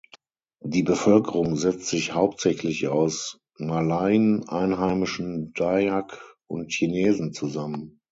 [0.63, 7.99] Die Bevölkerung setzt sich hauptsächlich aus Malaien, einheimischen Dayak und Chinesen zusammen.